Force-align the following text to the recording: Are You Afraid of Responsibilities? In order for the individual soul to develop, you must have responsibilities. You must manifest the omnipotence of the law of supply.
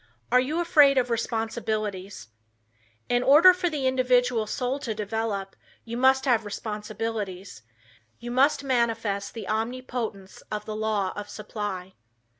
Are 0.31 0.39
You 0.39 0.59
Afraid 0.59 0.97
of 0.97 1.11
Responsibilities? 1.11 2.29
In 3.07 3.21
order 3.21 3.53
for 3.53 3.69
the 3.69 3.85
individual 3.85 4.47
soul 4.47 4.79
to 4.79 4.95
develop, 4.95 5.55
you 5.85 5.95
must 5.95 6.25
have 6.25 6.43
responsibilities. 6.43 7.61
You 8.17 8.31
must 8.31 8.63
manifest 8.63 9.35
the 9.35 9.47
omnipotence 9.47 10.41
of 10.51 10.65
the 10.65 10.75
law 10.75 11.13
of 11.15 11.29
supply. 11.29 11.93